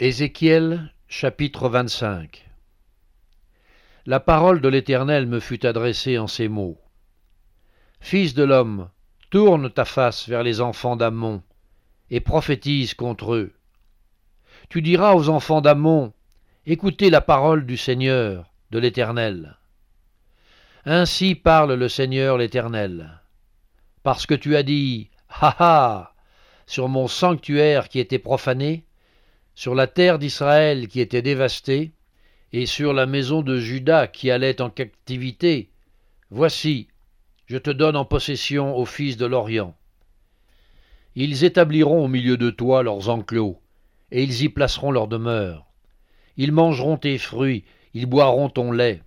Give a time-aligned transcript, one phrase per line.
[0.00, 2.50] Ézéchiel chapitre 25
[4.06, 6.80] La parole de l'Éternel me fut adressée en ces mots.
[8.00, 8.90] Fils de l'homme,
[9.30, 11.44] tourne ta face vers les enfants d'Ammon,
[12.10, 13.52] et prophétise contre eux.
[14.68, 16.12] Tu diras aux enfants d'Ammon,
[16.66, 19.58] Écoutez la parole du Seigneur, de l'Éternel.
[20.84, 23.22] Ainsi parle le Seigneur l'Éternel.
[24.02, 26.14] Parce que tu as dit, Ha ha,
[26.66, 28.84] sur mon sanctuaire qui était profané,
[29.54, 31.92] sur la terre d'Israël qui était dévastée,
[32.52, 35.70] et sur la maison de Juda qui allait en captivité,
[36.30, 36.88] voici,
[37.46, 39.74] je te donne en possession aux fils de l'Orient.
[41.16, 43.60] Ils établiront au milieu de toi leurs enclos,
[44.10, 45.66] et ils y placeront leur demeure.
[46.36, 49.02] Ils mangeront tes fruits, ils boiront ton lait.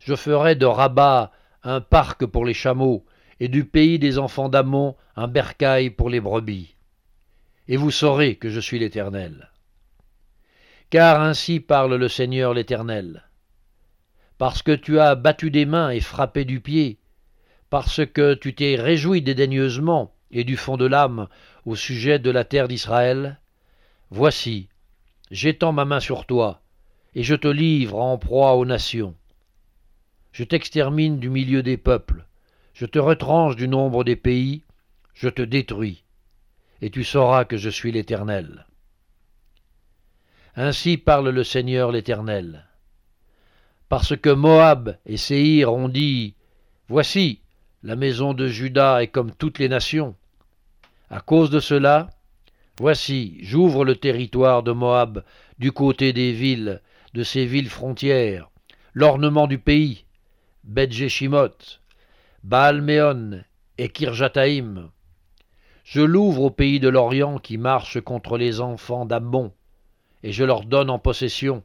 [0.00, 1.32] Je ferai de Rabat
[1.62, 3.04] un parc pour les chameaux,
[3.40, 6.74] et du pays des enfants d'Amon un bercail pour les brebis
[7.68, 9.50] et vous saurez que je suis l'Éternel.
[10.90, 13.24] Car ainsi parle le Seigneur l'Éternel.
[14.38, 16.98] Parce que tu as battu des mains et frappé du pied,
[17.68, 21.28] parce que tu t'es réjoui dédaigneusement et du fond de l'âme
[21.66, 23.38] au sujet de la terre d'Israël,
[24.10, 24.68] voici,
[25.30, 26.62] j'étends ma main sur toi,
[27.14, 29.14] et je te livre en proie aux nations.
[30.32, 32.24] Je t'extermine du milieu des peuples,
[32.72, 34.62] je te retranche du nombre des pays,
[35.12, 36.04] je te détruis
[36.80, 38.66] et tu sauras que je suis l'Éternel.
[40.54, 42.66] Ainsi parle le Seigneur l'Éternel.
[43.88, 46.34] Parce que Moab et Séhir ont dit
[46.88, 47.40] Voici,
[47.82, 50.16] la maison de Juda est comme toutes les nations.
[51.10, 52.10] À cause de cela,
[52.78, 55.24] voici, j'ouvre le territoire de Moab
[55.58, 56.82] du côté des villes,
[57.14, 58.50] de ses villes frontières,
[58.94, 60.04] l'ornement du pays,
[60.64, 61.80] Beth-Jeshimoth,
[62.42, 63.42] Baal-Méon
[63.78, 64.90] et Kirjataïm,
[65.90, 69.54] je l'ouvre au pays de l'Orient qui marche contre les enfants d'Ammon,
[70.22, 71.64] et je leur donne en possession,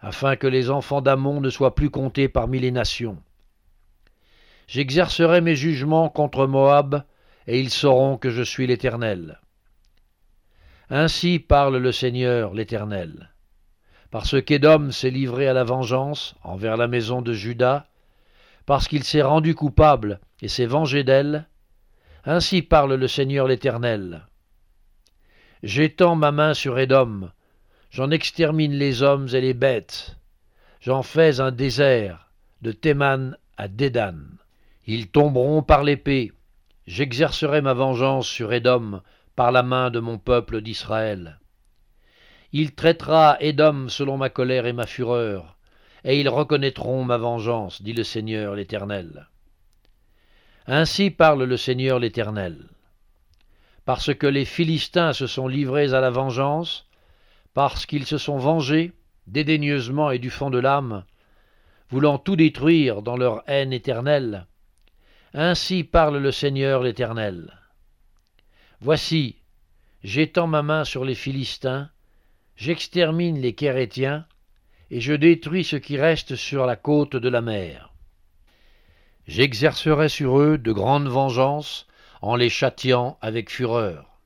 [0.00, 3.18] afin que les enfants d'Ammon ne soient plus comptés parmi les nations.
[4.66, 7.04] J'exercerai mes jugements contre Moab,
[7.46, 9.38] et ils sauront que je suis l'Éternel.
[10.88, 13.30] Ainsi parle le Seigneur l'Éternel.
[14.10, 17.88] Parce qu'Édom s'est livré à la vengeance envers la maison de Juda,
[18.64, 21.46] parce qu'il s'est rendu coupable et s'est vengé d'elle,
[22.26, 24.26] ainsi parle le Seigneur l'Éternel.
[25.62, 27.30] J'étends ma main sur Édom,
[27.90, 30.16] j'en extermine les hommes et les bêtes,
[30.80, 32.30] j'en fais un désert,
[32.62, 34.18] de Théman à Dédan.
[34.86, 36.32] Ils tomberont par l'épée,
[36.86, 39.02] j'exercerai ma vengeance sur Édom
[39.36, 41.40] par la main de mon peuple d'Israël.
[42.52, 45.56] Il traitera Édom selon ma colère et ma fureur,
[46.04, 49.28] et ils reconnaîtront ma vengeance, dit le Seigneur l'Éternel.
[50.66, 52.68] Ainsi parle le Seigneur l'Éternel.
[53.84, 56.86] Parce que les Philistins se sont livrés à la vengeance,
[57.52, 58.92] parce qu'ils se sont vengés,
[59.26, 61.04] dédaigneusement et du fond de l'âme,
[61.90, 64.46] voulant tout détruire dans leur haine éternelle,
[65.34, 67.52] ainsi parle le Seigneur l'Éternel.
[68.80, 69.36] Voici,
[70.02, 71.90] j'étends ma main sur les Philistins,
[72.56, 74.26] j'extermine les Kérétiens,
[74.90, 77.93] et je détruis ce qui reste sur la côte de la mer.
[79.26, 81.86] J'exercerai sur eux de grandes vengeances
[82.20, 84.18] en les châtiant avec fureur.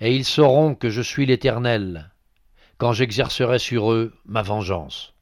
[0.00, 2.10] Et ils sauront que je suis l'Éternel,
[2.78, 5.14] quand j'exercerai sur eux ma vengeance.